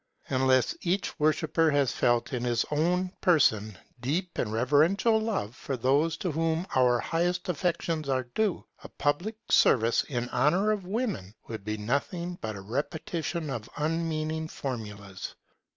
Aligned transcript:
Unless 0.29 0.75
each 0.81 1.19
worshipper 1.19 1.69
has 1.69 1.91
felt 1.91 2.33
in 2.33 2.43
his 2.43 2.65
own 2.71 3.11
person 3.21 3.77
deep 3.99 4.39
and 4.39 4.51
reverential 4.51 5.19
love 5.19 5.53
for 5.55 5.77
those 5.77 6.17
to 6.17 6.31
whom 6.31 6.65
our 6.75 6.97
highest 6.99 7.47
affections 7.49 8.09
are 8.09 8.23
due, 8.23 8.65
a 8.83 8.89
public 8.89 9.35
service 9.51 10.03
in 10.05 10.27
honour 10.29 10.71
of 10.71 10.87
women 10.87 11.35
would 11.47 11.63
be 11.63 11.77
nothing 11.77 12.39
but 12.41 12.55
a 12.55 12.61
repetition 12.61 13.51
of 13.51 13.69
unmeaning 13.77 14.47
formulas. 14.47 15.35